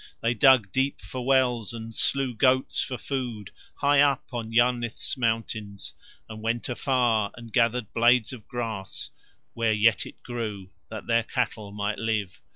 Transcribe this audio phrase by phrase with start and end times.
[0.21, 5.93] They dug deep for wells, and slew goats for food high up on Yarnith's mountains
[6.27, 9.11] and went afar and gathered blades of grass,
[9.53, 12.41] where yet it grew, that their cattle might live.